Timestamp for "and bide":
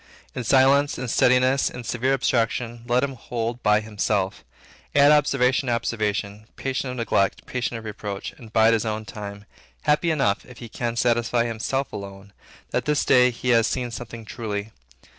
8.35-8.73